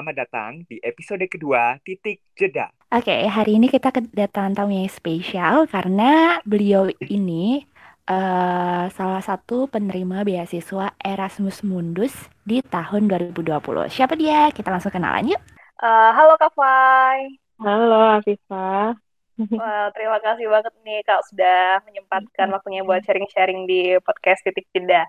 Selamat 0.00 0.16
datang 0.16 0.64
di 0.64 0.80
episode 0.80 1.20
kedua 1.28 1.76
Titik 1.84 2.24
Jeda. 2.32 2.72
Oke, 2.88 3.12
hari 3.28 3.60
ini 3.60 3.68
kita 3.68 3.92
kedatangan 3.92 4.56
tamu 4.56 4.72
yang 4.72 4.88
spesial 4.88 5.68
karena 5.68 6.40
beliau 6.48 6.88
ini 7.04 7.68
uh, 8.08 8.88
salah 8.96 9.20
satu 9.20 9.68
penerima 9.68 10.24
beasiswa 10.24 10.96
Erasmus 11.04 11.60
Mundus 11.60 12.16
di 12.48 12.64
tahun 12.64 13.12
2020. 13.12 13.44
Siapa 13.92 14.16
dia? 14.16 14.48
Kita 14.48 14.72
langsung 14.72 14.88
kenalan 14.88 15.36
yuk. 15.36 15.42
Uh, 15.76 16.16
halo 16.16 16.32
Kak 16.40 16.56
Fai. 16.56 17.36
Halo 17.60 18.00
Afifah. 18.24 18.96
Well, 19.36 19.86
terima 19.92 20.16
kasih 20.24 20.48
banget 20.48 20.72
nih 20.80 21.04
Kak 21.04 21.28
sudah 21.28 21.84
menyempatkan 21.84 22.48
waktunya 22.48 22.88
buat 22.88 23.04
sharing-sharing 23.04 23.68
di 23.68 24.00
podcast 24.00 24.48
Titik 24.48 24.64
Jeda. 24.72 25.04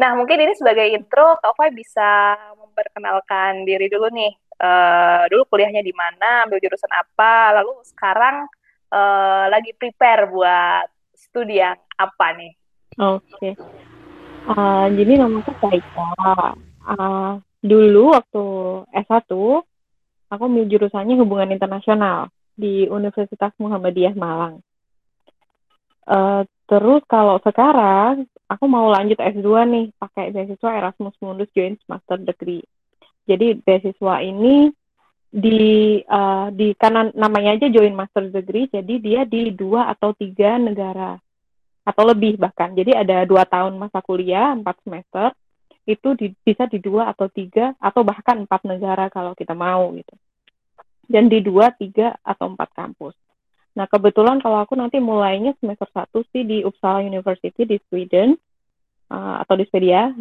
Nah, 0.00 0.16
mungkin 0.16 0.40
ini 0.40 0.56
sebagai 0.56 0.90
intro, 0.96 1.36
Kak 1.44 1.60
Fai 1.60 1.70
bisa 1.76 2.40
memperkenalkan 2.74 3.62
diri 3.62 3.86
dulu 3.86 4.10
nih. 4.10 4.34
Uh, 4.58 5.30
dulu 5.30 5.46
kuliahnya 5.54 5.82
di 5.86 5.94
mana, 5.94 6.46
ambil 6.46 6.58
jurusan 6.58 6.90
apa, 6.90 7.62
lalu 7.62 7.78
sekarang 7.86 8.50
uh, 8.90 9.46
lagi 9.46 9.70
prepare 9.78 10.26
buat 10.26 10.86
studi 11.14 11.62
yang 11.62 11.78
apa 11.94 12.26
nih? 12.34 12.52
Oke. 12.98 13.22
Okay. 13.38 13.52
Uh, 14.50 14.86
jadi 14.90 15.22
nama 15.22 15.38
aku 15.38 15.54
Saika. 15.62 16.10
Uh, 16.84 17.32
dulu 17.62 18.14
waktu 18.14 18.44
S1, 19.06 19.30
aku 20.30 20.42
ambil 20.42 20.66
jurusannya 20.66 21.14
hubungan 21.18 21.54
internasional 21.54 22.28
di 22.54 22.86
Universitas 22.86 23.50
Muhammadiyah 23.58 24.14
Malang. 24.14 24.62
Uh, 26.04 26.44
terus 26.68 27.00
kalau 27.08 27.40
sekarang 27.40 28.28
aku 28.44 28.64
mau 28.68 28.92
lanjut 28.92 29.16
S2 29.16 29.48
nih 29.68 29.86
pakai 29.96 30.32
beasiswa 30.36 30.70
Erasmus 30.76 31.16
Mundus 31.20 31.50
Joint 31.56 31.80
Master 31.88 32.20
Degree. 32.20 32.64
Jadi 33.24 33.56
beasiswa 33.56 34.20
ini 34.20 34.68
di 35.34 35.98
uh, 36.04 36.52
di 36.54 36.76
karena 36.78 37.10
namanya 37.16 37.58
aja 37.58 37.66
Joint 37.72 37.96
Master 37.96 38.28
Degree, 38.30 38.70
jadi 38.70 38.94
dia 39.00 39.20
di 39.26 39.50
dua 39.50 39.90
atau 39.90 40.14
tiga 40.14 40.60
negara 40.60 41.18
atau 41.84 42.04
lebih 42.06 42.36
bahkan. 42.38 42.72
Jadi 42.72 42.94
ada 42.94 43.26
dua 43.26 43.48
tahun 43.48 43.76
masa 43.76 44.04
kuliah, 44.04 44.54
empat 44.54 44.78
semester 44.84 45.32
itu 45.84 46.16
di, 46.16 46.32
bisa 46.40 46.64
di 46.64 46.80
dua 46.80 47.12
atau 47.12 47.28
tiga 47.28 47.76
atau 47.76 48.00
bahkan 48.04 48.44
empat 48.48 48.64
negara 48.64 49.12
kalau 49.12 49.36
kita 49.36 49.52
mau 49.52 49.92
gitu. 49.92 50.14
Dan 51.04 51.28
di 51.28 51.44
dua, 51.44 51.68
tiga 51.76 52.16
atau 52.24 52.48
empat 52.48 52.72
kampus. 52.72 53.12
Nah, 53.74 53.90
kebetulan 53.90 54.38
kalau 54.38 54.62
aku 54.62 54.78
nanti 54.78 55.02
mulainya 55.02 55.50
semester 55.58 55.90
1 55.90 56.06
sih 56.30 56.46
di 56.46 56.62
Uppsala 56.62 57.02
University 57.02 57.66
di 57.66 57.76
Sweden 57.90 58.38
uh, 59.10 59.42
atau 59.42 59.58
di 59.58 59.66
Swedia. 59.66 60.14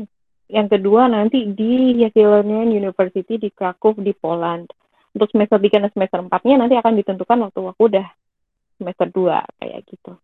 Yang 0.50 0.78
kedua 0.78 1.06
nanti 1.06 1.46
di 1.54 2.02
Jagiellonian 2.02 2.74
University 2.74 3.38
di 3.38 3.54
Krakow 3.54 3.94
di 4.02 4.14
Poland. 4.18 4.74
Untuk 5.14 5.30
semester 5.30 5.62
3 5.62 5.86
dan 5.86 5.92
semester 5.94 6.20
4-nya 6.26 6.56
nanti 6.58 6.74
akan 6.74 6.94
ditentukan 6.98 7.38
waktu 7.46 7.60
aku 7.62 7.84
udah 7.94 8.08
semester 8.82 9.08
2 9.14 9.62
kayak 9.62 9.80
gitu. 9.86 10.18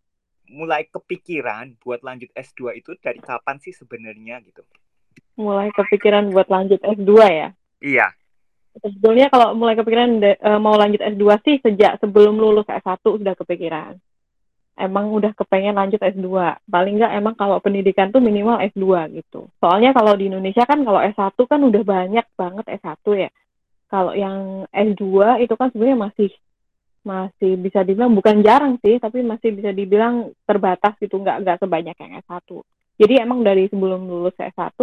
Mulai 0.49 0.89
kepikiran 0.89 1.77
buat 1.85 2.01
lanjut 2.01 2.33
S2 2.33 2.81
itu 2.81 2.97
dari 2.97 3.21
kapan 3.21 3.61
sih 3.61 3.69
sebenarnya 3.69 4.41
gitu? 4.41 4.65
Mulai 5.37 5.69
kepikiran 5.69 6.33
buat 6.33 6.49
lanjut 6.49 6.81
S2 6.81 7.13
ya? 7.29 7.49
Iya 7.79 8.09
sebetulnya 8.77 9.27
kalau 9.33 9.57
mulai 9.57 9.73
kepikiran 9.73 10.21
uh, 10.21 10.59
mau 10.61 10.77
lanjut 10.77 11.01
S2 11.01 11.25
sih 11.41 11.55
sejak 11.65 11.97
sebelum 11.97 12.37
lulus 12.37 12.67
S1 12.69 13.01
sudah 13.01 13.33
kepikiran. 13.33 13.97
Emang 14.79 15.11
udah 15.11 15.35
kepengen 15.35 15.75
lanjut 15.75 15.99
S2. 15.99 16.29
Paling 16.63 16.93
nggak 17.01 17.13
emang 17.19 17.35
kalau 17.35 17.59
pendidikan 17.59 18.13
tuh 18.15 18.23
minimal 18.23 18.63
S2 18.71 19.11
gitu. 19.19 19.51
Soalnya 19.59 19.91
kalau 19.91 20.15
di 20.15 20.31
Indonesia 20.31 20.63
kan 20.63 20.79
kalau 20.87 21.03
S1 21.03 21.35
kan 21.35 21.59
udah 21.59 21.83
banyak 21.83 22.25
banget 22.39 22.65
S1 22.79 23.03
ya. 23.19 23.29
Kalau 23.89 24.13
yang 24.15 24.69
S2 24.71 25.43
itu 25.43 25.53
kan 25.59 25.67
sebenarnya 25.73 25.99
masih 25.99 26.29
masih 26.99 27.57
bisa 27.57 27.81
dibilang 27.83 28.13
bukan 28.15 28.39
jarang 28.45 28.77
sih, 28.79 29.01
tapi 29.01 29.25
masih 29.25 29.55
bisa 29.55 29.71
dibilang 29.73 30.31
terbatas 30.45 30.93
gitu, 30.99 31.19
nggak 31.19 31.43
nggak 31.43 31.57
sebanyak 31.59 31.95
yang 31.99 32.11
S1. 32.23 32.47
Jadi 32.99 33.13
emang 33.19 33.39
dari 33.43 33.67
sebelum 33.71 34.07
lulus 34.07 34.35
S1 34.35 34.75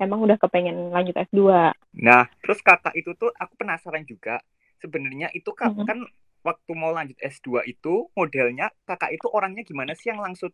emang 0.00 0.24
udah 0.24 0.40
kepengen 0.40 0.90
lanjut 0.90 1.14
S2. 1.30 1.70
Nah, 2.00 2.24
terus 2.40 2.58
kakak 2.64 2.96
itu 2.96 3.12
tuh 3.14 3.30
aku 3.36 3.54
penasaran 3.60 4.02
juga. 4.08 4.40
Sebenarnya 4.80 5.28
itu 5.36 5.52
kan, 5.52 5.76
mm 5.76 5.84
-hmm. 5.84 5.86
kan 5.86 5.98
waktu 6.40 6.72
mau 6.72 6.90
lanjut 6.96 7.20
S2 7.20 7.68
itu 7.68 8.08
modelnya 8.16 8.72
kakak 8.88 9.12
itu 9.12 9.28
orangnya 9.28 9.60
gimana 9.60 9.92
sih 9.92 10.08
yang 10.08 10.24
langsung 10.24 10.48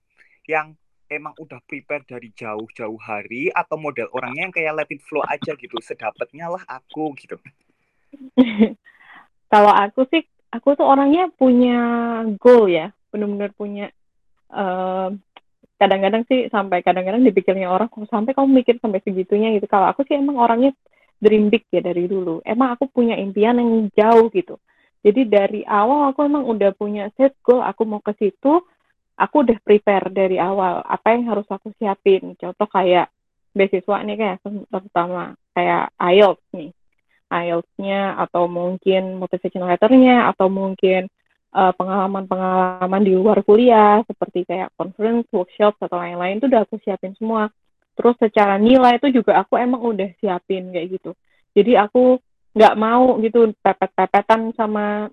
yang 0.51 0.75
emang 1.07 1.35
udah 1.39 1.63
prepare 1.63 2.03
dari 2.03 2.35
jauh-jauh 2.35 2.99
hari 2.99 3.51
atau 3.55 3.79
model 3.79 4.11
orangnya 4.11 4.51
yang 4.51 4.55
kayak 4.55 4.75
let 4.75 4.91
it 4.91 4.99
flow 5.07 5.23
aja 5.23 5.55
gitu, 5.55 5.79
sedapatnya 5.79 6.51
lah 6.51 6.63
aku 6.67 7.15
gitu. 7.15 7.39
Kalau 9.53 9.71
aku 9.71 10.11
sih, 10.11 10.27
aku 10.51 10.75
tuh 10.75 10.87
orangnya 10.87 11.31
punya 11.31 11.79
goal 12.43 12.67
ya, 12.67 12.91
benar-benar 13.15 13.55
punya 13.55 13.87
uh, 14.51 15.15
kadang-kadang 15.77 16.25
sih 16.29 16.49
sampai 16.49 16.81
kadang-kadang 16.81 17.23
dipikirnya 17.25 17.69
orang 17.69 17.93
kok 17.93 18.09
sampai 18.09 18.33
kamu 18.33 18.65
mikir 18.65 18.75
sampai 18.81 19.01
segitunya 19.05 19.53
gitu. 19.57 19.69
Kalau 19.69 19.93
aku 19.93 20.05
sih 20.09 20.17
emang 20.17 20.41
orangnya 20.41 20.73
dream 21.21 21.49
big 21.53 21.65
ya 21.73 21.85
dari 21.85 22.09
dulu. 22.09 22.41
Emang 22.45 22.77
aku 22.77 22.89
punya 22.89 23.17
impian 23.17 23.61
yang 23.61 23.89
jauh 23.93 24.29
gitu. 24.33 24.57
Jadi 25.05 25.23
dari 25.29 25.61
awal 25.63 26.11
aku 26.11 26.27
emang 26.27 26.49
udah 26.49 26.75
punya 26.75 27.13
set 27.15 27.37
goal 27.45 27.63
aku 27.63 27.87
mau 27.87 28.03
ke 28.03 28.17
situ 28.19 28.65
aku 29.17 29.37
udah 29.49 29.59
prepare 29.65 30.13
dari 30.13 30.37
awal 30.37 30.85
apa 30.85 31.17
yang 31.17 31.33
harus 31.33 31.49
aku 31.49 31.73
siapin. 31.81 32.37
Contoh 32.37 32.69
kayak 32.69 33.09
beasiswa 33.57 33.97
nih 34.05 34.17
kayak 34.21 34.37
terutama 34.45 35.33
kayak 35.57 35.93
IELTS 35.97 36.45
nih. 36.53 36.71
IELTS-nya 37.27 38.23
atau 38.23 38.47
mungkin 38.47 39.19
motivation 39.19 39.67
letter-nya 39.67 40.31
atau 40.31 40.47
mungkin 40.47 41.11
uh, 41.57 41.73
pengalaman-pengalaman 41.73 43.03
di 43.03 43.17
luar 43.17 43.41
kuliah 43.41 44.05
seperti 44.05 44.45
kayak 44.45 44.77
conference, 44.77 45.25
workshop 45.33 45.81
atau 45.81 45.97
lain-lain 45.97 46.37
itu 46.37 46.47
udah 46.53 46.69
aku 46.69 46.77
siapin 46.85 47.17
semua. 47.17 47.49
Terus 47.97 48.13
secara 48.21 48.61
nilai 48.61 49.01
itu 49.01 49.09
juga 49.09 49.41
aku 49.41 49.57
emang 49.57 49.81
udah 49.81 50.13
siapin 50.21 50.69
kayak 50.69 51.01
gitu. 51.01 51.17
Jadi 51.57 51.73
aku 51.81 52.21
nggak 52.53 52.75
mau 52.77 53.17
gitu 53.25 53.57
pepet-pepetan 53.65 54.53
sama 54.53 55.09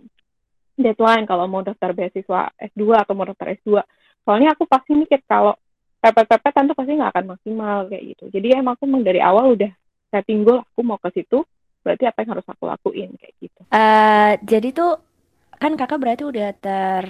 deadline 0.76 1.24
kalau 1.24 1.48
mau 1.48 1.64
daftar 1.64 1.96
beasiswa 1.96 2.52
S2 2.60 2.84
atau 3.00 3.14
mau 3.16 3.24
daftar 3.24 3.56
S2. 3.56 3.80
Soalnya 4.28 4.52
aku 4.52 4.68
pasti 4.68 4.92
mikir 5.00 5.24
kalau 5.24 5.56
pepet-pepetan 6.04 6.68
tuh 6.68 6.76
pasti 6.76 6.92
nggak 7.00 7.12
akan 7.16 7.26
maksimal 7.36 7.88
kayak 7.88 8.04
gitu. 8.16 8.28
Jadi 8.36 8.48
emang 8.60 8.76
aku 8.76 8.84
emang 8.84 9.08
dari 9.08 9.24
awal 9.24 9.56
udah 9.56 9.72
setting 10.12 10.44
goal 10.44 10.60
aku 10.60 10.82
mau 10.84 11.00
ke 11.00 11.08
situ, 11.16 11.48
berarti 11.80 12.04
apa 12.04 12.18
yang 12.24 12.32
harus 12.36 12.48
aku 12.52 12.64
lakuin 12.68 13.10
kayak 13.16 13.34
gitu. 13.40 13.62
Uh, 13.72 14.36
jadi 14.44 14.70
tuh 14.76 15.13
kan 15.62 15.74
kakak 15.80 16.00
berarti 16.02 16.24
udah 16.26 16.50
ter 16.58 17.06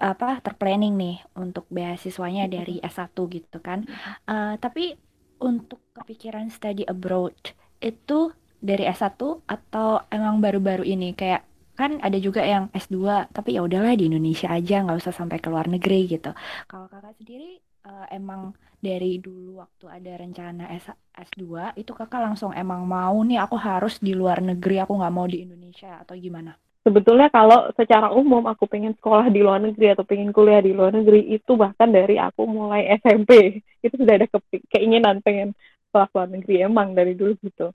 apa 0.00 0.40
terplanning 0.40 0.96
nih 0.96 1.16
untuk 1.36 1.68
beasiswanya 1.68 2.48
dari 2.48 2.80
S1 2.80 3.12
gitu 3.12 3.58
kan. 3.60 3.84
Uh, 4.24 4.56
tapi 4.56 4.96
untuk 5.40 5.80
kepikiran 5.92 6.48
study 6.48 6.88
abroad 6.88 7.36
itu 7.80 8.32
dari 8.60 8.84
S1 8.88 9.16
atau 9.44 10.04
emang 10.12 10.40
baru-baru 10.40 10.84
ini 10.84 11.16
kayak 11.16 11.44
kan 11.76 11.96
ada 12.04 12.20
juga 12.20 12.44
yang 12.44 12.68
S2 12.76 13.32
tapi 13.32 13.56
ya 13.56 13.64
udahlah 13.64 13.96
di 13.96 14.12
Indonesia 14.12 14.52
aja 14.52 14.84
nggak 14.84 15.00
usah 15.00 15.16
sampai 15.16 15.40
ke 15.40 15.48
luar 15.48 15.68
negeri 15.68 16.08
gitu. 16.12 16.32
Kalau 16.68 16.88
kakak 16.92 17.16
sendiri 17.16 17.60
uh, 17.88 18.04
emang 18.12 18.52
dari 18.80 19.20
dulu 19.20 19.64
waktu 19.64 19.84
ada 19.88 20.12
rencana 20.20 20.64
S 20.76 20.92
S2 21.12 21.76
itu 21.80 21.92
kakak 21.92 22.20
langsung 22.20 22.52
emang 22.52 22.84
mau 22.84 23.16
nih 23.24 23.40
aku 23.40 23.56
harus 23.56 23.96
di 24.00 24.12
luar 24.12 24.44
negeri 24.44 24.80
aku 24.84 24.92
nggak 24.96 25.14
mau 25.14 25.24
di 25.24 25.44
Indonesia 25.44 26.00
atau 26.00 26.16
gimana? 26.16 26.52
Sebetulnya 26.80 27.28
kalau 27.28 27.68
secara 27.76 28.08
umum 28.12 28.40
aku 28.48 28.64
pengen 28.64 28.96
sekolah 28.96 29.28
di 29.28 29.44
luar 29.44 29.60
negeri 29.60 29.92
atau 29.92 30.04
pengen 30.04 30.32
kuliah 30.32 30.64
di 30.64 30.72
luar 30.72 30.96
negeri 30.96 31.28
itu 31.28 31.52
bahkan 31.56 31.92
dari 31.92 32.16
aku 32.16 32.48
mulai 32.48 32.88
SMP 33.00 33.60
itu 33.84 33.94
sudah 33.96 34.14
ada 34.16 34.26
ke 34.28 34.38
keinginan 34.72 35.20
pengen 35.20 35.52
sekolah 35.88 36.08
luar 36.12 36.28
negeri 36.32 36.64
emang 36.64 36.96
dari 36.96 37.12
dulu 37.12 37.36
gitu. 37.44 37.72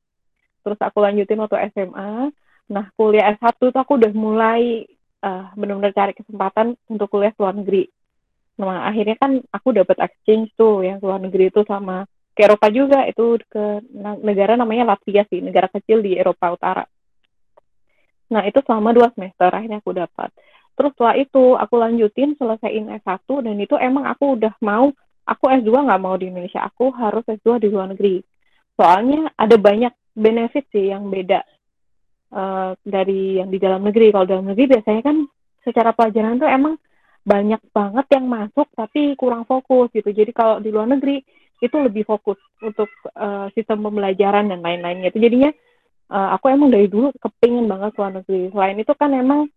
Terus 0.66 0.80
aku 0.82 0.98
lanjutin 1.02 1.42
waktu 1.42 1.70
SMA 1.74 2.34
nah 2.66 2.90
kuliah 2.98 3.30
S1 3.38 3.62
tuh 3.62 3.78
aku 3.78 4.02
udah 4.02 4.10
mulai 4.18 4.90
uh, 5.22 5.54
benar-benar 5.54 5.94
cari 5.94 6.18
kesempatan 6.18 6.74
untuk 6.90 7.14
kuliah 7.14 7.30
luar 7.38 7.54
negeri. 7.54 7.86
Nah 8.58 8.90
akhirnya 8.90 9.22
kan 9.22 9.38
aku 9.54 9.70
dapat 9.70 10.02
exchange 10.02 10.50
tuh 10.58 10.82
yang 10.82 10.98
luar 10.98 11.22
negeri 11.22 11.54
itu 11.54 11.62
sama 11.70 12.10
ke 12.34 12.42
Eropa 12.42 12.74
juga. 12.74 13.06
Itu 13.06 13.38
ke 13.46 13.86
negara 14.26 14.58
namanya 14.58 14.98
Latvia 14.98 15.30
sih 15.30 15.46
negara 15.46 15.70
kecil 15.70 16.02
di 16.02 16.18
Eropa 16.18 16.58
Utara 16.58 16.84
Nah, 18.32 18.42
itu 18.46 18.60
selama 18.66 18.90
dua 18.96 19.14
semester 19.14 19.50
akhirnya 19.54 19.80
aku 19.82 19.94
dapat. 19.94 20.30
Terus 20.76 20.92
setelah 20.98 21.16
itu 21.16 21.44
aku 21.56 21.76
lanjutin 21.80 22.36
selesaiin 22.36 22.92
S1 23.00 23.24
dan 23.24 23.56
itu 23.58 23.76
emang 23.80 24.06
aku 24.12 24.36
udah 24.36 24.54
mau 24.60 24.92
aku 25.26 25.44
S2 25.50 25.72
nggak 25.72 26.02
mau 26.02 26.16
di 26.16 26.30
Indonesia, 26.30 26.62
aku 26.62 26.94
harus 26.94 27.26
S2 27.26 27.64
di 27.64 27.68
luar 27.72 27.92
negeri. 27.92 28.22
Soalnya 28.78 29.32
ada 29.40 29.56
banyak 29.58 29.94
benefit 30.14 30.68
sih 30.70 30.92
yang 30.92 31.10
beda 31.10 31.42
uh, 32.36 32.72
dari 32.84 33.42
yang 33.42 33.50
di 33.50 33.58
dalam 33.58 33.82
negeri. 33.88 34.14
Kalau 34.14 34.28
dalam 34.28 34.46
negeri 34.52 34.78
biasanya 34.78 35.02
kan 35.02 35.18
secara 35.66 35.92
pelajaran 35.96 36.38
tuh 36.38 36.50
emang 36.52 36.76
banyak 37.26 37.58
banget 37.74 38.06
yang 38.14 38.26
masuk 38.30 38.70
tapi 38.78 39.18
kurang 39.18 39.50
fokus 39.50 39.90
gitu. 39.96 40.14
Jadi 40.14 40.30
kalau 40.36 40.62
di 40.62 40.70
luar 40.70 40.86
negeri 40.86 41.24
itu 41.64 41.78
lebih 41.80 42.06
fokus 42.06 42.38
untuk 42.62 42.92
uh, 43.16 43.50
sistem 43.56 43.82
pembelajaran 43.82 44.52
dan 44.52 44.60
lain-lainnya. 44.62 45.10
Itu 45.10 45.24
jadinya 45.24 45.50
uh, 46.12 46.30
aku 46.38 46.52
emang 46.54 46.70
dari 46.70 46.88
dulu 46.90 47.14
kepingin 47.18 47.66
banget 47.66 47.94
ke 47.96 48.00
luar 48.02 48.14
negeri. 48.22 48.42
Selain 48.52 48.78
itu 48.78 48.94
kan 48.94 49.12
emang 49.14 49.50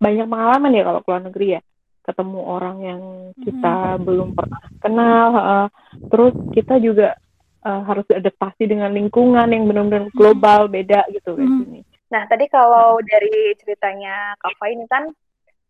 banyak 0.00 0.26
pengalaman 0.28 0.76
ya 0.76 0.82
kalau 0.84 1.00
ke 1.00 1.08
luar 1.08 1.22
negeri 1.24 1.46
ya. 1.58 1.60
Ketemu 2.04 2.40
orang 2.44 2.76
yang 2.84 3.02
kita 3.40 3.74
hmm. 3.96 4.02
belum 4.04 4.28
pernah 4.36 4.62
kenal. 4.82 5.28
Uh, 5.32 5.68
terus 6.12 6.34
kita 6.52 6.76
juga 6.76 7.16
uh, 7.64 7.82
harus 7.88 8.04
adaptasi 8.12 8.68
dengan 8.68 8.92
lingkungan 8.92 9.48
yang 9.48 9.64
benar-benar 9.64 10.12
global, 10.12 10.68
beda 10.68 11.08
gitu 11.10 11.32
hmm. 11.34 11.40
di 11.40 11.46
sini. 11.48 11.80
Nah, 12.12 12.22
tadi 12.28 12.46
kalau 12.52 13.00
dari 13.02 13.56
ceritanya 13.58 14.36
Kak 14.38 14.54
Fai 14.60 14.76
ini 14.76 14.86
kan 14.86 15.08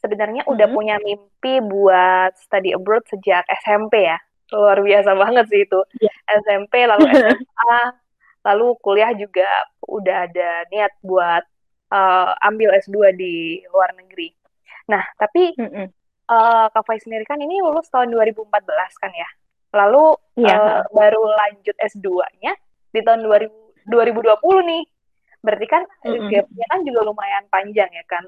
sebenarnya 0.03 0.45
hmm. 0.45 0.53
udah 0.53 0.67
punya 0.69 0.97
mimpi 1.01 1.63
buat 1.65 2.37
study 2.37 2.75
abroad 2.75 3.07
sejak 3.09 3.47
SMP 3.65 4.05
ya. 4.05 4.19
Luar 4.53 4.83
biasa 4.83 5.17
banget 5.17 5.45
sih 5.49 5.65
itu. 5.65 5.81
Yeah. 6.03 6.15
SMP 6.45 6.85
lalu 6.85 7.09
SMA, 7.15 7.81
lalu 8.45 8.77
kuliah 8.85 9.11
juga 9.17 9.49
udah 9.89 10.29
ada 10.29 10.69
niat 10.69 10.93
buat 11.01 11.43
uh, 11.91 12.31
ambil 12.45 12.77
S2 12.77 13.17
di 13.17 13.65
luar 13.73 13.97
negeri. 13.97 14.33
Nah, 14.89 15.03
tapi 15.17 15.57
mm 15.57 15.71
-mm. 15.71 15.89
Uh, 16.25 16.73
Kak 16.73 16.89
Fai 16.89 16.97
sendiri 16.97 17.21
kan 17.29 17.37
ini 17.37 17.61
lulus 17.61 17.85
tahun 17.93 18.09
2014 18.09 18.49
kan 18.97 19.13
ya. 19.13 19.29
Lalu 19.77 20.17
yeah. 20.41 20.81
uh, 20.81 20.83
baru 20.89 21.21
lanjut 21.21 21.77
S2-nya 21.77 22.57
di 22.97 23.01
tahun 23.05 23.29
2000, 23.29 23.53
2020 23.93 24.33
nih. 24.73 24.85
Berarti 25.45 25.67
kan 25.69 25.85
mm 25.85 26.33
gapnya 26.33 26.67
kan 26.73 26.81
juga 26.81 27.01
lumayan 27.05 27.45
panjang 27.53 27.93
ya 27.93 28.05
kan. 28.09 28.25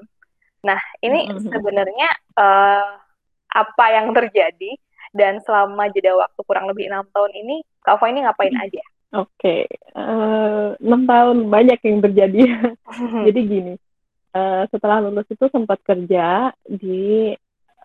Nah, 0.61 0.77
ini 1.01 1.25
mm 1.25 1.41
-hmm. 1.41 1.49
sebenarnya 1.49 2.09
uh, 2.37 3.01
apa 3.49 3.85
yang 3.89 4.13
terjadi 4.13 4.77
dan 5.17 5.41
selama 5.41 5.89
jeda 5.89 6.13
waktu 6.13 6.41
kurang 6.45 6.69
lebih 6.69 6.93
enam 6.93 7.09
tahun 7.09 7.33
ini, 7.33 7.65
Kak 7.81 7.97
Fa 7.97 8.13
ini 8.13 8.21
ngapain 8.21 8.53
aja? 8.53 8.83
Oke, 9.15 9.63
okay. 9.63 9.95
uh, 9.95 10.75
eh, 10.75 10.83
6 10.83 11.07
tahun 11.07 11.37
banyak 11.47 11.79
yang 11.79 11.99
terjadi. 12.03 12.41
Jadi 13.31 13.39
gini, 13.47 13.73
uh, 14.35 14.67
setelah 14.67 14.99
lulus 14.99 15.23
itu 15.31 15.47
sempat 15.47 15.79
kerja 15.79 16.51
di 16.67 17.31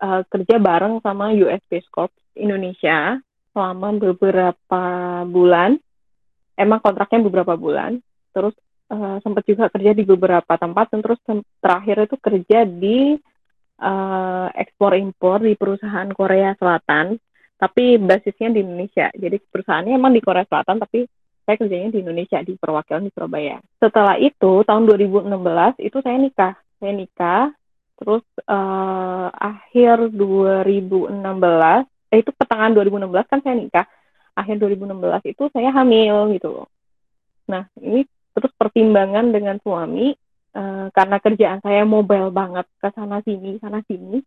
uh, 0.03 0.21
kerja 0.27 0.59
bareng 0.59 0.99
sama 0.99 1.31
US 1.47 1.63
Space 1.63 1.87
Corps 1.87 2.11
Indonesia 2.35 3.15
selama 3.55 3.95
beberapa 3.95 4.83
bulan. 5.23 5.79
Emang 6.59 6.83
kontraknya 6.83 7.23
beberapa 7.23 7.55
bulan. 7.55 8.03
Terus 8.35 8.53
uh, 8.91 9.23
sempat 9.23 9.47
juga 9.47 9.71
kerja 9.71 9.95
di 9.95 10.03
beberapa 10.03 10.59
tempat 10.59 10.91
dan 10.91 10.99
terus 10.99 11.23
terakhir 11.63 12.03
itu 12.03 12.15
kerja 12.19 12.67
di 12.67 13.15
uh, 13.79 14.47
ekspor 14.53 14.99
impor 14.99 15.39
di 15.39 15.55
perusahaan 15.55 16.11
Korea 16.11 16.51
Selatan 16.59 17.15
tapi 17.63 17.95
basisnya 17.95 18.51
di 18.51 18.59
Indonesia. 18.59 19.07
Jadi 19.15 19.39
perusahaannya 19.39 19.95
emang 19.95 20.11
di 20.11 20.19
Korea 20.19 20.43
Selatan 20.43 20.83
tapi 20.83 21.07
saya 21.47 21.55
kerjanya 21.55 21.95
di 21.95 22.03
Indonesia 22.03 22.43
di 22.43 22.59
perwakilan 22.59 23.07
di 23.07 23.11
Surabaya. 23.15 23.63
Setelah 23.79 24.19
itu 24.19 24.67
tahun 24.67 24.83
2016 24.83 25.31
itu 25.79 25.97
saya 26.03 26.17
nikah. 26.19 26.53
Saya 26.83 26.91
nikah 26.91 27.55
terus 27.95 28.25
uh, 28.51 29.31
akhir 29.31 30.11
2016 30.11 31.23
eh 32.11 32.19
itu 32.19 32.31
pertengahan 32.35 32.75
2016 32.75 33.31
kan 33.31 33.39
saya 33.39 33.55
nikah. 33.55 33.85
Akhir 34.35 34.59
2016 34.59 35.31
itu 35.31 35.43
saya 35.55 35.71
hamil 35.71 36.35
gitu 36.35 36.51
loh. 36.51 36.67
Nah 37.47 37.63
ini 37.79 38.03
terus 38.35 38.51
pertimbangan 38.59 39.31
dengan 39.31 39.55
suami 39.63 40.11
uh, 40.51 40.91
karena 40.91 41.17
kerjaan 41.23 41.63
saya 41.63 41.87
mobile 41.87 42.27
banget 42.27 42.67
ke 42.75 42.91
sana 42.91 43.23
sini 43.23 43.55
sana 43.63 43.79
sini. 43.87 44.19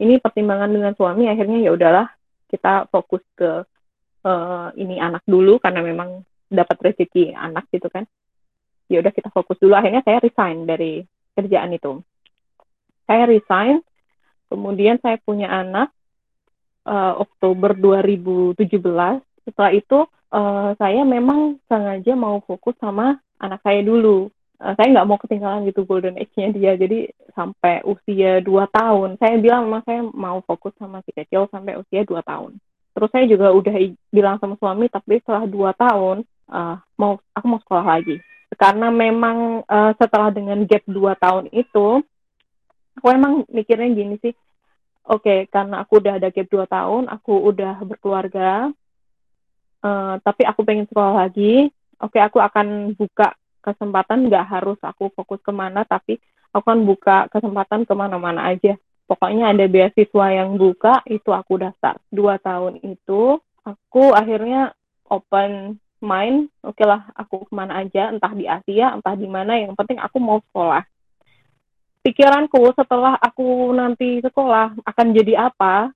Ini 0.00 0.16
pertimbangan 0.16 0.72
dengan 0.72 0.96
suami 0.96 1.28
akhirnya 1.28 1.60
ya 1.60 1.76
udahlah 1.76 2.08
kita 2.50 2.88
fokus 2.88 3.22
ke 3.36 3.64
uh, 4.24 4.68
ini 4.74 4.98
anak 4.98 5.22
dulu 5.28 5.60
karena 5.60 5.84
memang 5.84 6.24
dapat 6.48 6.92
rezeki 6.92 7.34
anak 7.34 7.68
gitu 7.70 7.86
kan. 7.92 8.04
Ya 8.88 9.00
udah 9.00 9.12
kita 9.12 9.32
fokus 9.32 9.56
dulu. 9.60 9.76
Akhirnya 9.76 10.04
saya 10.04 10.20
resign 10.20 10.68
dari 10.68 11.04
kerjaan 11.34 11.72
itu. 11.72 12.00
Saya 13.04 13.28
resign 13.28 13.80
kemudian 14.48 15.00
saya 15.00 15.18
punya 15.20 15.50
anak 15.50 15.90
uh, 16.86 17.20
Oktober 17.20 17.74
2017 17.74 18.70
setelah 19.44 19.72
itu 19.72 20.08
uh, 20.32 20.72
saya 20.76 21.02
memang 21.04 21.60
sengaja 21.68 22.16
mau 22.16 22.40
fokus 22.44 22.76
sama 22.80 23.20
anak 23.40 23.60
saya 23.64 23.84
dulu. 23.84 24.32
Uh, 24.64 24.72
saya 24.80 24.88
nggak 24.96 25.08
mau 25.12 25.20
ketinggalan 25.20 25.68
gitu 25.68 25.84
golden 25.84 26.16
age-nya 26.16 26.48
dia. 26.56 26.72
Jadi 26.72 27.12
sampai 27.36 27.84
usia 27.84 28.40
2 28.40 28.48
tahun. 28.72 29.20
Saya 29.20 29.36
bilang 29.36 29.68
memang 29.68 29.84
saya 29.84 30.00
mau 30.08 30.40
fokus 30.40 30.72
sama 30.80 31.04
si 31.04 31.12
kecil 31.12 31.44
sampai 31.52 31.76
usia 31.76 32.00
2 32.00 32.24
tahun. 32.24 32.56
Terus 32.96 33.10
saya 33.12 33.28
juga 33.28 33.52
udah 33.52 33.76
bilang 34.08 34.40
sama 34.40 34.56
suami, 34.56 34.88
tapi 34.88 35.20
setelah 35.20 35.44
2 35.44 35.76
tahun, 35.76 36.16
uh, 36.48 36.80
mau 36.96 37.20
aku 37.36 37.44
mau 37.44 37.60
sekolah 37.60 37.84
lagi. 37.84 38.16
Karena 38.54 38.88
memang 38.88 39.66
uh, 39.66 39.92
setelah 40.00 40.32
dengan 40.32 40.62
gap 40.64 40.86
2 40.88 40.96
tahun 41.18 41.44
itu, 41.52 42.00
aku 42.96 43.06
emang 43.10 43.42
mikirnya 43.50 43.90
gini 43.90 44.14
sih, 44.22 44.32
oke, 45.10 45.20
okay, 45.26 45.38
karena 45.50 45.82
aku 45.82 45.98
udah 45.98 46.22
ada 46.22 46.30
gap 46.30 46.46
2 46.46 46.64
tahun, 46.70 47.02
aku 47.10 47.34
udah 47.50 47.82
berkeluarga, 47.82 48.70
uh, 49.82 50.14
tapi 50.22 50.46
aku 50.46 50.62
pengen 50.62 50.86
sekolah 50.86 51.26
lagi, 51.26 51.68
oke 51.98 52.14
okay, 52.14 52.22
aku 52.22 52.38
akan 52.38 52.94
buka 52.94 53.34
kesempatan 53.64 54.28
nggak 54.28 54.44
harus 54.44 54.76
aku 54.84 55.08
fokus 55.16 55.40
ke 55.40 55.48
mana 55.48 55.88
tapi 55.88 56.20
aku 56.52 56.68
akan 56.68 56.84
buka 56.84 57.32
kesempatan 57.32 57.88
ke 57.88 57.94
mana-mana 57.96 58.52
aja. 58.52 58.76
Pokoknya 59.08 59.52
ada 59.52 59.64
beasiswa 59.68 60.26
yang 60.32 60.56
buka 60.60 61.00
itu 61.08 61.32
aku 61.32 61.60
daftar. 61.60 61.96
Dua 62.12 62.36
tahun 62.40 62.80
itu 62.84 63.40
aku 63.64 64.12
akhirnya 64.12 64.76
open 65.08 65.80
mind 66.04 66.52
oke 66.60 66.76
okay 66.76 66.84
lah 66.84 67.08
aku 67.16 67.48
ke 67.48 67.52
mana 67.56 67.80
aja 67.80 68.12
entah 68.12 68.32
di 68.36 68.44
Asia 68.44 68.92
entah 68.92 69.16
di 69.16 69.24
mana 69.24 69.56
yang 69.56 69.72
penting 69.72 69.96
aku 69.96 70.20
mau 70.20 70.38
sekolah. 70.52 70.84
Pikiranku 72.04 72.60
setelah 72.76 73.16
aku 73.16 73.72
nanti 73.72 74.20
sekolah 74.20 74.76
akan 74.84 75.06
jadi 75.16 75.48
apa 75.48 75.88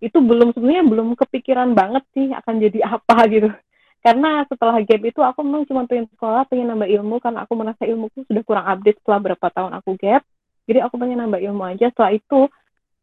itu 0.00 0.16
belum 0.16 0.56
sebenarnya 0.56 0.84
belum 0.88 1.08
kepikiran 1.12 1.76
banget 1.76 2.04
sih 2.16 2.32
akan 2.32 2.54
jadi 2.56 2.80
apa 2.96 3.16
gitu 3.28 3.52
karena 4.00 4.48
setelah 4.48 4.80
gap 4.80 5.02
itu 5.04 5.20
aku 5.20 5.44
memang 5.44 5.68
cuma 5.68 5.84
pengen 5.84 6.08
sekolah 6.16 6.48
pengen 6.48 6.72
nambah 6.72 6.88
ilmu 6.88 7.20
karena 7.20 7.44
aku 7.44 7.52
merasa 7.52 7.84
ilmuku 7.84 8.24
sudah 8.24 8.42
kurang 8.48 8.64
update 8.64 8.96
setelah 9.04 9.20
berapa 9.20 9.46
tahun 9.52 9.72
aku 9.76 9.90
gap. 10.00 10.24
Jadi 10.64 10.78
aku 10.80 10.96
pengen 10.96 11.20
nambah 11.20 11.40
ilmu 11.44 11.62
aja. 11.68 11.92
Setelah 11.92 12.12
itu 12.16 12.48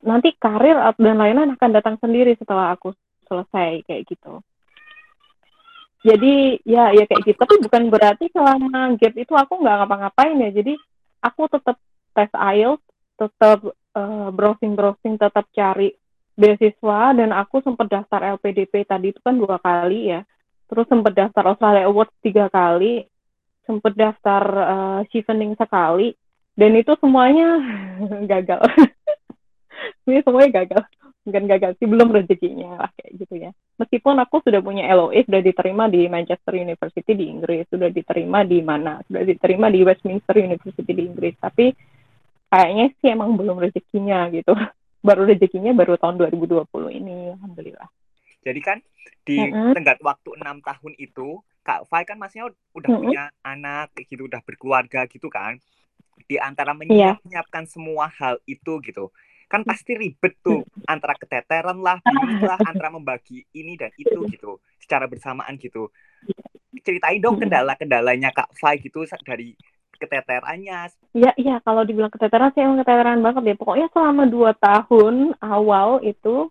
nanti 0.02 0.34
karir 0.42 0.78
dan 0.98 1.16
lain-lain 1.22 1.54
akan 1.54 1.70
datang 1.70 1.96
sendiri 2.02 2.34
setelah 2.34 2.74
aku 2.74 2.98
selesai 3.30 3.86
kayak 3.86 4.10
gitu. 4.10 4.42
Jadi 6.02 6.66
ya 6.66 6.90
ya 6.90 7.06
kayak 7.06 7.22
gitu. 7.30 7.38
Tapi 7.38 7.56
bukan 7.62 7.84
berarti 7.94 8.26
selama 8.34 8.98
gap 8.98 9.14
itu 9.14 9.34
aku 9.38 9.54
nggak 9.62 9.76
ngapa-ngapain 9.86 10.38
ya. 10.50 10.50
Jadi 10.50 10.74
aku 11.22 11.46
tetap 11.46 11.78
tes 12.18 12.32
IELTS 12.34 12.82
tetap 13.22 13.70
uh, 13.94 14.30
browsing 14.34 14.74
browsing 14.74 15.18
tetap 15.18 15.46
cari 15.54 15.94
beasiswa 16.38 17.14
dan 17.18 17.34
aku 17.34 17.62
sempat 17.62 17.86
daftar 17.90 18.38
LPDP 18.38 18.86
tadi 18.86 19.10
itu 19.10 19.22
kan 19.22 19.38
dua 19.38 19.58
kali 19.58 20.14
ya 20.14 20.22
terus 20.68 20.86
sempat 20.92 21.16
daftar 21.16 21.56
Australia 21.56 21.88
Awards 21.88 22.14
tiga 22.20 22.52
kali 22.52 23.08
sempat 23.68 23.94
daftar 24.00 24.44
uh, 24.48 25.02
chevening 25.12 25.60
sekali 25.60 26.16
dan 26.56 26.74
itu 26.74 26.96
semuanya 26.98 27.60
gagal. 28.32 28.64
Ini 30.08 30.24
semuanya 30.24 30.64
gagal. 30.64 30.82
Bukan 31.28 31.44
gagal 31.44 31.76
sih 31.76 31.86
belum 31.92 32.16
rezekinya 32.16 32.80
lah 32.80 32.90
kayak 32.96 33.12
gitu 33.20 33.36
ya. 33.36 33.52
Meskipun 33.76 34.16
aku 34.24 34.40
sudah 34.48 34.64
punya 34.64 34.88
LOE 34.96 35.28
sudah 35.28 35.44
diterima 35.44 35.92
di 35.92 36.08
Manchester 36.08 36.56
University 36.56 37.12
di 37.12 37.28
Inggris 37.28 37.68
sudah 37.68 37.92
diterima 37.92 38.48
di 38.48 38.64
mana 38.64 39.04
sudah 39.04 39.28
diterima 39.28 39.68
di 39.68 39.84
Westminster 39.84 40.40
University 40.40 40.88
di 40.96 41.04
Inggris 41.04 41.36
tapi 41.36 41.76
kayaknya 42.48 42.96
sih 43.04 43.12
emang 43.12 43.36
belum 43.36 43.60
rezekinya 43.60 44.32
gitu. 44.32 44.56
Baru 45.08 45.30
rezekinya 45.30 45.72
baru 45.78 45.96
tahun 45.96 46.20
2020 46.20 46.68
ini 47.00 47.32
alhamdulillah 47.38 47.88
jadi 48.48 48.62
kan 48.64 48.78
di 49.28 49.44
mm-hmm. 49.44 49.76
tenggat 49.76 50.00
waktu 50.00 50.40
enam 50.40 50.64
tahun 50.64 50.96
itu 50.96 51.44
Kak 51.68 51.92
Fai 51.92 52.08
kan 52.08 52.16
masnya 52.16 52.48
udah 52.48 52.88
mm-hmm. 52.88 53.04
punya 53.04 53.24
anak 53.44 53.92
gitu, 54.08 54.32
udah 54.32 54.40
berkeluarga 54.40 55.04
gitu 55.12 55.28
kan. 55.28 55.60
Di 56.24 56.40
antara 56.40 56.72
menyiapkan 56.72 57.64
yeah. 57.68 57.72
semua 57.72 58.08
hal 58.08 58.40
itu 58.48 58.80
gitu. 58.88 59.12
Kan 59.52 59.68
pasti 59.68 59.96
ribet 59.96 60.40
tuh 60.44 60.64
antara 60.88 61.16
keteteran 61.16 61.80
lah, 61.80 62.00
lah 62.44 62.60
antara 62.68 62.92
membagi 62.92 63.48
ini 63.56 63.76
dan 63.76 63.92
itu 64.00 64.28
gitu 64.32 64.60
secara 64.80 65.08
bersamaan 65.08 65.60
gitu. 65.60 65.92
Ceritain 66.84 67.20
dong 67.20 67.40
kendala-kendalanya 67.40 68.32
Kak 68.32 68.56
Fai 68.56 68.80
gitu 68.80 69.04
dari 69.28 69.56
keteterannya. 70.00 70.92
Iya, 71.16 71.32
iya. 71.36 71.56
Kalau 71.64 71.84
dibilang 71.84 72.12
keteteran 72.12 72.52
sih 72.56 72.64
emang 72.64 72.80
keteteran 72.84 73.20
banget 73.20 73.44
ya. 73.44 73.56
Pokoknya 73.60 73.88
selama 73.92 74.24
dua 74.28 74.52
tahun 74.56 75.36
awal 75.44 76.04
itu 76.06 76.48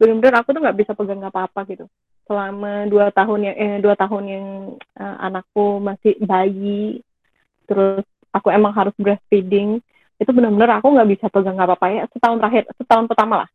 benar-benar 0.00 0.40
aku 0.40 0.56
tuh 0.56 0.64
nggak 0.64 0.78
bisa 0.80 0.92
pegang 0.96 1.20
apa-apa 1.20 1.60
gitu. 1.68 1.84
Selama 2.24 2.88
dua 2.88 3.12
tahun 3.12 3.52
yang 3.52 3.56
eh 3.60 3.76
dua 3.84 3.94
tahun 4.00 4.24
yang 4.24 4.46
uh, 4.96 5.16
anakku 5.28 5.76
masih 5.76 6.16
bayi 6.24 7.04
terus 7.68 8.02
aku 8.32 8.48
emang 8.48 8.72
harus 8.72 8.96
breastfeeding 8.96 9.84
itu 10.16 10.30
benar-benar 10.32 10.80
aku 10.80 10.88
nggak 10.96 11.10
bisa 11.12 11.26
pegang 11.28 11.60
apa-apa. 11.60 11.86
Ya 11.92 12.04
setahun 12.08 12.40
terakhir 12.40 12.64
setahun 12.80 13.06
pertama 13.12 13.44
lah. 13.44 13.50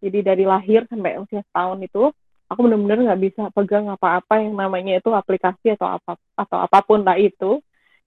Jadi 0.00 0.24
dari 0.24 0.44
lahir 0.48 0.88
sampai 0.88 1.20
usia 1.20 1.44
setahun 1.44 1.84
itu 1.84 2.08
aku 2.48 2.60
benar-benar 2.64 2.98
nggak 3.12 3.20
bisa 3.20 3.42
pegang 3.52 3.92
apa-apa 3.92 4.40
yang 4.40 4.56
namanya 4.56 4.96
itu 4.96 5.12
aplikasi 5.12 5.76
atau 5.76 6.00
apa 6.00 6.16
atau 6.32 6.58
apa 6.64 6.78
pun 6.80 7.04
lah 7.04 7.20
itu. 7.20 7.60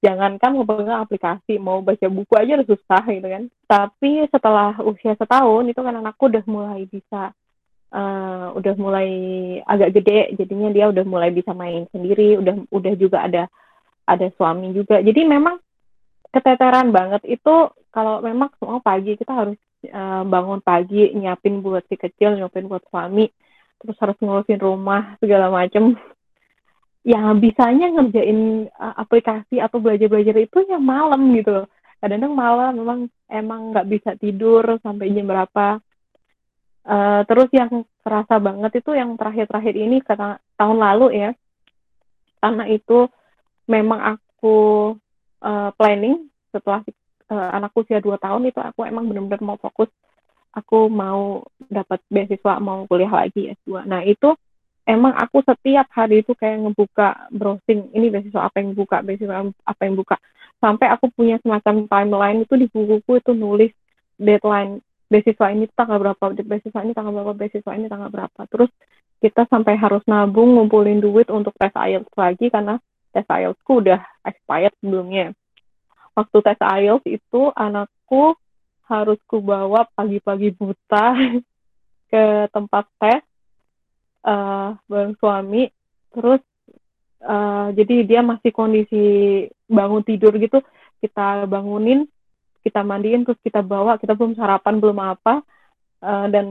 Jangankan 0.04 0.60
mau 0.60 0.68
pegang 0.68 1.00
aplikasi 1.00 1.62
mau 1.62 1.80
baca 1.80 2.10
buku 2.12 2.34
aja 2.36 2.58
udah 2.58 2.68
susah 2.68 3.04
gitu 3.06 3.28
kan. 3.30 3.44
Tapi 3.70 4.26
setelah 4.34 4.82
usia 4.82 5.14
setahun 5.14 5.70
itu 5.70 5.78
kan 5.80 5.94
anakku 5.94 6.28
udah 6.28 6.44
mulai 6.50 6.90
bisa 6.90 7.32
uh, 7.94 8.52
udah 8.58 8.74
mulai 8.76 9.08
agak 9.64 10.02
gede 10.02 10.36
jadinya 10.42 10.74
dia 10.74 10.86
udah 10.90 11.06
mulai 11.06 11.30
bisa 11.30 11.54
main 11.54 11.86
sendiri 11.94 12.42
udah 12.42 12.66
udah 12.74 12.94
juga 12.98 13.24
ada 13.24 13.44
ada 14.04 14.28
suami 14.36 14.76
juga. 14.76 15.00
Jadi 15.00 15.24
memang 15.24 15.62
keteteran 16.34 16.92
banget. 16.92 17.24
Itu 17.30 17.72
kalau 17.94 18.20
memang 18.20 18.52
semua 18.60 18.82
pagi 18.84 19.16
kita 19.16 19.32
harus 19.32 19.60
uh, 19.94 20.26
bangun 20.28 20.60
pagi 20.60 21.14
nyiapin 21.14 21.62
buat 21.62 21.86
si 21.88 21.96
kecil 21.96 22.36
nyiapin 22.36 22.68
buat 22.68 22.84
suami 22.90 23.30
terus 23.84 24.00
harus 24.00 24.18
ngurusin 24.20 24.60
rumah 24.60 25.16
segala 25.22 25.54
macem. 25.54 25.94
Yang 27.04 27.28
bisanya 27.40 27.92
ngerjain 27.94 28.72
uh, 28.80 28.96
aplikasi 28.96 29.60
atau 29.60 29.78
belajar-belajar 29.80 30.40
itu 30.40 30.64
ya 30.68 30.80
malam 30.80 31.36
gitu 31.36 31.68
kadang-kadang 32.04 32.36
malam 32.36 32.72
memang 32.76 33.00
emang 33.32 33.72
nggak 33.72 33.88
bisa 33.88 34.12
tidur 34.20 34.76
sampai 34.84 35.16
jam 35.16 35.24
berapa 35.24 35.80
uh, 36.88 37.22
terus 37.28 37.50
yang 37.56 37.88
terasa 38.04 38.40
banget 38.40 38.84
itu 38.84 38.92
yang 38.96 39.16
terakhir-terakhir 39.16 39.75
ini 39.75 39.98
karena 40.04 40.40
tahun 40.60 40.78
lalu 40.80 41.08
ya. 41.16 41.30
Karena 42.44 42.68
itu 42.68 43.08
memang 43.72 44.20
aku 44.20 44.58
uh, 45.40 45.72
planning 45.80 46.28
setelah 46.52 46.84
uh, 47.32 47.50
anakku 47.56 47.88
usia 47.88 48.04
dua 48.04 48.20
tahun 48.20 48.52
itu 48.52 48.60
aku 48.60 48.84
emang 48.84 49.08
benar-benar 49.08 49.42
mau 49.44 49.58
fokus. 49.60 49.88
Aku 50.54 50.86
mau 50.92 51.42
dapat 51.66 52.04
beasiswa 52.12 52.62
mau 52.62 52.86
kuliah 52.86 53.10
lagi 53.10 53.50
S2 53.66 53.90
nah 53.90 54.06
itu 54.06 54.38
emang 54.86 55.18
aku 55.18 55.42
setiap 55.42 55.90
hari 55.90 56.22
itu 56.22 56.38
kayak 56.38 56.62
ngebuka 56.62 57.25
browsing 57.34 57.90
ini 57.96 58.13
beasiswa 58.13 58.46
apa 58.46 58.62
yang 58.62 58.78
buka 58.78 59.02
beasiswa 59.02 59.50
apa 59.66 59.82
yang 59.82 59.96
buka. 59.98 60.20
Sampai 60.60 60.88
aku 60.94 61.12
punya 61.12 61.40
semacam 61.44 61.90
timeline 61.90 62.40
itu 62.46 62.54
di 62.56 62.68
bukuku 62.70 63.20
itu 63.20 63.32
nulis 63.34 63.74
deadline 64.20 64.80
beasiswa 65.12 65.48
ini 65.52 65.66
tanggal 65.74 65.98
berapa? 66.00 66.24
Beasiswa 66.36 66.82
ini 66.84 66.94
tanggal 66.96 67.14
berapa? 67.14 67.34
Beasiswa 67.36 67.74
ini 67.76 67.88
tanggal 67.88 68.10
berapa? 68.10 68.42
Terus 68.50 68.72
kita 69.24 69.48
sampai 69.48 69.80
harus 69.80 70.04
nabung 70.04 70.60
ngumpulin 70.60 71.00
duit 71.00 71.32
untuk 71.32 71.56
tes 71.56 71.72
IELTS 71.72 72.12
lagi 72.20 72.52
karena 72.52 72.76
tes 73.16 73.24
IELTSku 73.24 73.72
udah 73.80 74.04
expired 74.28 74.76
sebelumnya. 74.84 75.32
Waktu 76.14 76.38
tes 76.44 76.60
IELTS 76.60 77.06
itu 77.08 77.42
anakku 77.56 78.36
harus 78.92 79.18
ku 79.26 79.40
bawa 79.40 79.88
pagi-pagi 79.96 80.52
buta 80.54 81.16
ke 82.12 82.24
tempat 82.52 82.86
tes 83.00 83.24
uh, 84.28 84.76
bareng 84.92 85.16
suami. 85.18 85.72
Terus 86.12 86.44
uh, 87.24 87.72
jadi 87.72 87.96
dia 88.04 88.22
masih 88.22 88.52
kondisi 88.52 89.04
bangun 89.72 90.04
tidur 90.04 90.36
gitu 90.36 90.60
kita 91.04 91.48
bangunin 91.52 92.08
kita 92.63 92.82
mandiin 92.82 93.27
terus 93.27 93.38
kita 93.43 93.60
bawa 93.60 94.00
kita 94.00 94.15
belum 94.15 94.34
sarapan 94.39 94.79
belum 94.79 94.98
apa. 95.03 95.43
Uh, 96.03 96.27
dan 96.32 96.46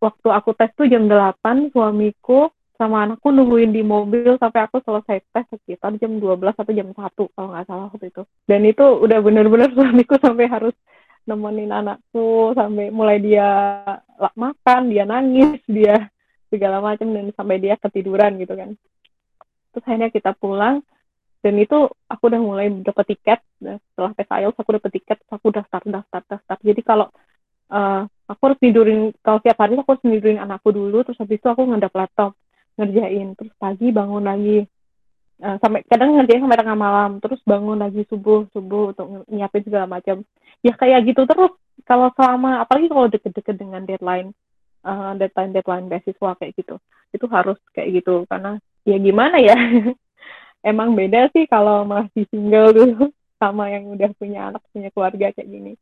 waktu 0.00 0.28
aku 0.32 0.56
tes 0.56 0.72
tuh 0.72 0.88
jam 0.88 1.04
8 1.06 1.70
suamiku 1.72 2.48
sama 2.80 3.04
anakku 3.04 3.28
nungguin 3.28 3.76
di 3.76 3.84
mobil 3.84 4.40
sampai 4.40 4.64
aku 4.64 4.80
selesai 4.80 5.20
tes 5.20 5.44
sekitar 5.52 5.92
jam 6.00 6.16
12 6.16 6.56
atau 6.56 6.72
jam 6.72 6.88
1 6.88 6.96
kalau 6.96 7.48
nggak 7.52 7.66
salah 7.68 7.92
waktu 7.92 8.08
itu. 8.08 8.22
Dan 8.48 8.64
itu 8.64 8.82
udah 8.82 9.20
bener-bener 9.20 9.68
suamiku 9.76 10.16
sampai 10.16 10.48
harus 10.48 10.72
nemenin 11.28 11.68
anakku 11.68 12.56
sampai 12.56 12.88
mulai 12.88 13.20
dia 13.20 13.84
makan 14.32 14.88
dia 14.88 15.04
nangis 15.04 15.60
dia 15.68 16.08
segala 16.48 16.80
macam 16.80 17.12
dan 17.12 17.28
sampai 17.36 17.60
dia 17.60 17.76
ketiduran 17.76 18.40
gitu 18.40 18.56
kan. 18.56 18.72
Terus 19.70 19.84
akhirnya 19.86 20.10
kita 20.10 20.32
pulang 20.34 20.82
dan 21.40 21.56
itu 21.56 21.88
aku 22.04 22.22
udah 22.28 22.40
mulai 22.40 22.68
dapat 22.84 23.16
tiket 23.16 23.40
setelah 23.60 24.12
tes 24.12 24.28
IELTS 24.28 24.60
aku 24.60 24.70
dapat 24.76 24.90
tiket 24.92 25.18
aku 25.32 25.48
daftar 25.48 25.80
daftar 25.88 26.22
daftar. 26.28 26.56
Jadi 26.60 26.80
kalau 26.84 27.08
uh, 27.72 28.04
aku 28.28 28.40
harus 28.44 28.58
tidurin 28.60 29.16
kalau 29.24 29.40
tiap 29.40 29.56
hari 29.56 29.80
aku 29.80 29.96
harus 29.96 30.04
tidurin 30.04 30.36
anakku 30.36 30.68
dulu 30.68 31.00
terus 31.00 31.16
habis 31.16 31.40
itu 31.40 31.48
aku 31.48 31.64
ngedap 31.64 31.92
laptop 31.96 32.36
ngerjain. 32.76 33.32
Terus 33.40 33.52
pagi 33.56 33.88
bangun 33.88 34.24
lagi 34.28 34.68
uh, 35.40 35.56
sampai 35.64 35.80
kadang 35.88 36.20
ngerjain 36.20 36.44
sampai 36.44 36.60
tengah 36.60 36.76
malam 36.76 37.10
terus 37.24 37.40
bangun 37.48 37.80
lagi 37.80 38.04
subuh 38.12 38.44
subuh 38.52 38.92
untuk 38.92 39.24
nyiapin 39.32 39.64
segala 39.64 39.88
macam. 39.88 40.20
Ya 40.60 40.76
kayak 40.76 41.08
gitu 41.08 41.24
terus 41.24 41.56
kalau 41.88 42.12
selama 42.20 42.60
apalagi 42.60 42.92
kalau 42.92 43.08
deket-deket 43.08 43.56
dengan 43.56 43.88
deadline 43.88 44.36
uh, 44.84 45.16
deadline 45.16 45.56
deadline 45.56 45.88
beasiswa 45.88 46.36
kayak 46.36 46.52
gitu 46.52 46.76
itu 47.16 47.26
harus 47.32 47.56
kayak 47.72 48.04
gitu. 48.04 48.28
Karena 48.28 48.60
ya 48.84 49.00
gimana 49.00 49.40
ya 49.40 49.56
emang 50.64 50.92
beda 50.92 51.32
sih 51.32 51.44
kalau 51.48 51.84
masih 51.88 52.24
single 52.28 52.72
dulu 52.72 53.04
sama 53.40 53.72
yang 53.72 53.88
udah 53.88 54.10
punya 54.20 54.52
anak 54.52 54.62
punya 54.72 54.88
keluarga 54.92 55.32
kayak 55.32 55.48
gini 55.48 55.72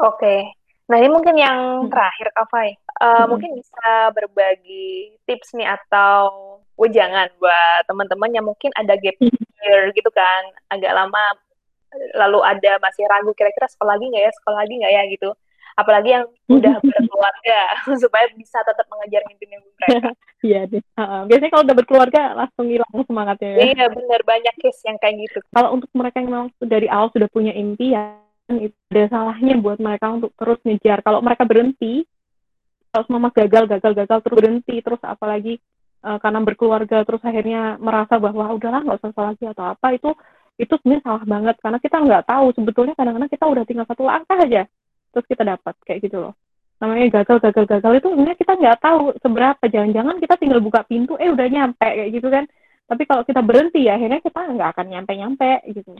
oke 0.00 0.16
okay. 0.16 0.48
nah 0.88 0.96
ini 1.00 1.08
mungkin 1.12 1.36
yang 1.36 1.84
hmm. 1.84 1.90
terakhir 1.92 2.28
Kak 2.32 2.46
Fai 2.48 2.72
uh, 3.00 3.24
hmm. 3.24 3.26
mungkin 3.28 3.50
bisa 3.56 3.90
berbagi 4.16 5.16
tips 5.28 5.52
nih 5.56 5.68
atau 5.68 6.58
wejangan 6.74 7.30
buat 7.38 7.82
teman-teman 7.86 8.30
yang 8.34 8.46
mungkin 8.46 8.72
ada 8.74 8.96
gap 8.98 9.16
hmm. 9.20 9.30
year 9.62 9.92
gitu 9.92 10.10
kan 10.10 10.42
agak 10.72 10.92
lama 10.96 11.24
lalu 12.18 12.42
ada 12.42 12.82
masih 12.82 13.06
ragu 13.06 13.30
kira-kira 13.38 13.70
sekolah 13.70 13.94
lagi 13.94 14.10
nggak 14.10 14.24
ya 14.26 14.32
sekolah 14.42 14.58
lagi 14.66 14.74
nggak 14.82 14.92
ya 14.92 15.02
gitu 15.14 15.30
apalagi 15.74 16.10
yang 16.14 16.24
udah 16.50 16.74
berkeluarga 16.86 17.58
supaya 18.02 18.26
bisa 18.38 18.58
tetap 18.62 18.86
mengejar 18.90 19.22
mimpi-mimpi 19.30 19.68
mereka. 19.78 20.10
Iya 20.44 20.60
deh. 20.68 20.82
Uh, 20.98 21.24
biasanya 21.26 21.50
kalau 21.50 21.64
udah 21.64 21.76
berkeluarga 21.76 22.22
langsung 22.36 22.66
hilang 22.68 22.90
semangatnya. 23.06 23.50
Ya. 23.56 23.64
Iya 23.72 23.84
benar 23.90 24.20
banyak 24.22 24.54
case 24.60 24.82
yang 24.86 24.98
kayak 25.00 25.16
gitu. 25.28 25.38
Kalau 25.50 25.70
untuk 25.74 25.90
mereka 25.96 26.16
yang 26.20 26.30
memang 26.30 26.48
dari 26.62 26.86
awal 26.90 27.08
sudah 27.10 27.28
punya 27.32 27.52
impian 27.56 28.20
itu 28.44 28.76
ada 28.92 29.08
salahnya 29.08 29.56
buat 29.56 29.80
mereka 29.80 30.12
untuk 30.12 30.36
terus 30.36 30.60
ngejar. 30.68 31.00
Kalau 31.00 31.24
mereka 31.24 31.48
berhenti, 31.48 32.04
kalau 32.92 33.04
semua 33.08 33.32
gagal, 33.32 33.64
gagal, 33.72 33.92
gagal 34.04 34.18
terus 34.20 34.36
berhenti, 34.36 34.76
terus 34.84 35.00
apalagi 35.00 35.56
uh, 36.04 36.18
karena 36.20 36.40
berkeluarga 36.44 37.02
terus 37.08 37.24
akhirnya 37.24 37.80
merasa 37.80 38.20
bahwa 38.20 38.52
udahlah 38.52 38.84
nggak 38.84 39.00
usah 39.00 39.32
lagi 39.32 39.44
atau 39.48 39.64
apa 39.72 39.96
itu 39.96 40.12
itu 40.54 40.70
sebenarnya 40.78 41.02
salah 41.02 41.24
banget 41.26 41.56
karena 41.58 41.78
kita 41.82 41.96
nggak 41.98 42.24
tahu 42.30 42.46
sebetulnya 42.54 42.94
kadang-kadang 42.94 43.32
kita 43.32 43.44
udah 43.48 43.64
tinggal 43.66 43.86
satu 43.90 44.02
langkah 44.06 44.38
aja 44.38 44.62
terus 45.14 45.26
kita 45.30 45.46
dapat 45.46 45.74
kayak 45.86 46.10
gitu 46.10 46.18
loh. 46.18 46.34
Namanya 46.82 47.22
gagal 47.22 47.38
gagal 47.38 47.64
gagal 47.70 47.92
itu 48.02 48.08
sebenarnya 48.10 48.38
kita 48.38 48.52
nggak 48.58 48.78
tahu 48.82 49.02
seberapa. 49.22 49.64
Jangan-jangan 49.70 50.16
kita 50.18 50.34
tinggal 50.42 50.60
buka 50.60 50.82
pintu 50.82 51.14
eh 51.22 51.30
udah 51.30 51.46
nyampe 51.46 51.86
kayak 51.86 52.10
gitu 52.10 52.28
kan. 52.28 52.44
Tapi 52.84 53.02
kalau 53.06 53.22
kita 53.22 53.40
berhenti 53.40 53.86
ya 53.86 53.94
akhirnya 53.94 54.20
kita 54.20 54.40
nggak 54.42 54.68
akan 54.74 54.86
nyampe 54.90 55.12
nyampe 55.14 55.50
gitu. 55.70 55.94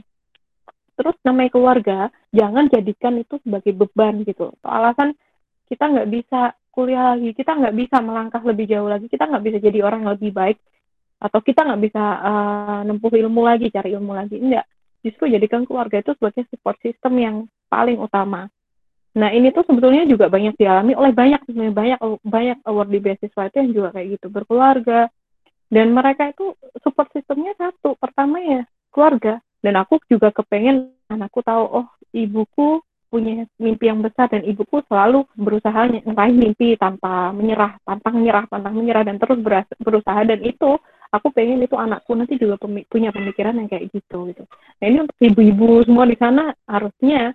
Terus 0.95 1.15
namanya 1.23 1.49
keluarga 1.55 1.99
jangan 2.35 2.67
jadikan 2.67 3.15
itu 3.19 3.39
sebagai 3.39 3.71
beban 3.71 4.23
gitu 4.27 4.51
alasan 4.63 5.15
kita 5.65 5.91
nggak 5.91 6.07
bisa 6.11 6.53
kuliah 6.71 7.15
lagi 7.15 7.31
kita 7.33 7.51
nggak 7.55 7.75
bisa 7.75 7.97
melangkah 8.03 8.43
lebih 8.43 8.67
jauh 8.69 8.85
lagi 8.85 9.07
kita 9.09 9.27
nggak 9.27 9.43
bisa 9.43 9.57
jadi 9.63 9.79
orang 9.81 10.05
yang 10.05 10.13
lebih 10.15 10.31
baik 10.35 10.59
atau 11.19 11.39
kita 11.41 11.63
nggak 11.63 11.81
bisa 11.83 12.03
uh, 12.03 12.79
nempuh 12.83 13.11
ilmu 13.11 13.41
lagi 13.43 13.71
cari 13.71 13.95
ilmu 13.95 14.11
lagi. 14.13 14.37
Enggak 14.39 14.67
justru 15.05 15.29
jadikan 15.29 15.61
keluarga 15.69 16.01
itu 16.01 16.17
sebagai 16.17 16.49
support 16.49 16.81
system 16.81 17.13
yang 17.21 17.35
paling 17.69 18.01
utama 18.01 18.49
Nah 19.15 19.31
ini 19.31 19.47
tuh 19.55 19.63
sebetulnya 19.63 20.03
juga 20.03 20.27
banyak 20.27 20.59
dialami 20.59 20.91
oleh 20.91 21.15
banyak 21.15 21.39
sebenarnya 21.47 21.75
banyak 21.75 21.99
banyak 22.27 22.57
award 22.67 22.89
di 22.91 22.99
beasiswa 22.99 23.47
itu 23.47 23.55
yang 23.63 23.71
juga 23.71 23.89
kayak 23.95 24.07
gitu 24.19 24.27
berkeluarga. 24.27 25.07
Dan 25.71 25.95
mereka 25.95 26.29
itu 26.29 26.53
support 26.83 27.09
sistemnya 27.15 27.55
satu 27.55 27.95
pertama 27.95 28.43
ya 28.43 28.67
keluarga. 28.91 29.39
Dan 29.63 29.79
aku 29.79 29.97
juga 30.11 30.29
kepengen 30.35 30.93
anakku 31.09 31.41
tahu 31.41 31.63
oh 31.83 31.87
ibuku 32.11 32.83
punya 33.09 33.47
mimpi 33.55 33.87
yang 33.87 34.03
besar 34.03 34.27
dan 34.27 34.43
ibuku 34.43 34.83
selalu 34.91 35.23
berusaha 35.39 35.87
ngeraih 35.87 36.35
mimpi 36.35 36.75
tanpa 36.75 37.31
menyerah 37.31 37.79
pantang 37.87 38.19
menyerah 38.19 38.43
pantang 38.51 38.75
menyerah 38.75 39.07
dan 39.07 39.15
terus 39.15 39.39
berusaha. 39.79 40.21
Dan 40.27 40.43
itu 40.43 40.75
aku 41.15 41.31
pengen 41.31 41.63
itu 41.63 41.79
anakku 41.79 42.11
nanti 42.19 42.35
juga 42.35 42.59
punya 42.91 43.15
pemikiran 43.15 43.55
yang 43.55 43.71
kayak 43.71 43.87
gitu 43.95 44.27
gitu. 44.27 44.43
Nah 44.83 44.85
ini 44.91 45.07
untuk 45.07 45.17
ibu-ibu 45.23 45.87
semua 45.87 46.03
di 46.03 46.19
sana 46.19 46.51
harusnya 46.67 47.31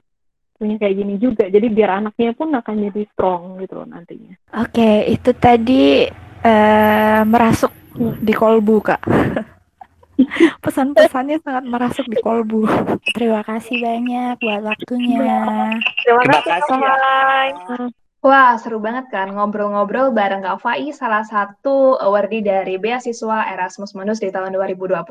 punya 0.60 0.76
kayak 0.76 0.94
gini 1.00 1.14
juga. 1.16 1.48
Jadi 1.48 1.66
biar 1.72 2.04
anaknya 2.04 2.36
pun 2.36 2.52
akan 2.52 2.74
jadi 2.92 3.02
strong 3.16 3.56
gitu 3.64 3.80
loh 3.80 3.88
nantinya. 3.88 4.36
Oke 4.60 4.76
okay, 4.76 4.96
itu 5.08 5.30
tadi 5.32 6.04
uh, 6.44 7.22
merasuk 7.24 7.72
di 7.96 8.34
kolbu 8.36 8.76
kak. 8.84 9.00
Pesan-pesannya 10.64 11.40
sangat 11.40 11.64
merasuk 11.64 12.04
di 12.04 12.20
kolbu. 12.20 12.68
Terima 13.16 13.40
kasih 13.40 13.80
banyak 13.80 14.36
buat 14.36 14.62
waktunya. 14.68 15.40
Terima, 16.04 16.40
kasih. 16.44 16.76
Wah, 18.20 18.52
seru 18.60 18.84
banget 18.84 19.08
kan 19.08 19.32
ngobrol-ngobrol 19.32 20.12
bareng 20.12 20.44
Kak 20.44 20.60
Fai, 20.60 20.92
salah 20.92 21.24
satu 21.24 21.96
awardee 21.96 22.44
dari 22.44 22.76
beasiswa 22.76 23.48
Erasmus 23.48 23.96
Mundus 23.96 24.20
di 24.20 24.28
tahun 24.28 24.52
2020. 24.52 25.08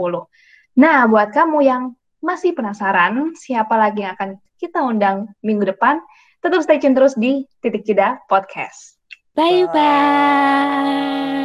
Nah, 0.78 1.10
buat 1.10 1.34
kamu 1.34 1.58
yang 1.66 1.84
masih 2.20 2.56
penasaran 2.56 3.32
siapa 3.36 3.76
lagi 3.80 4.04
yang 4.04 4.16
akan 4.16 4.40
kita 4.60 4.84
undang 4.84 5.32
minggu 5.40 5.64
depan, 5.64 6.04
tetap 6.44 6.60
stay 6.64 6.80
tune 6.80 6.96
terus 6.96 7.16
di 7.16 7.48
Titik 7.64 7.88
Jeda 7.88 8.20
Podcast. 8.28 9.00
Bye-bye. 9.40 11.39